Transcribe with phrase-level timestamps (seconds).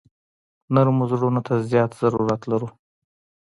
[0.73, 2.69] نرمو زړونو ته زیات ضرورت لرو.